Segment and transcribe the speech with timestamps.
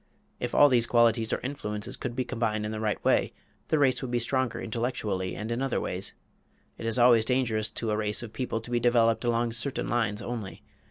[0.39, 3.33] If all these qualities or influences could be combined in the right way,
[3.67, 6.15] the race would be stronger intellectually and in other ways.
[6.79, 10.19] It is always dangerous to a race of people to be developed along certain lines
[10.19, 10.63] only.